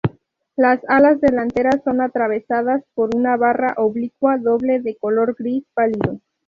[0.55, 6.19] Las alas delanteras son atravesadas por una barra oblicua doble de color gris pálido.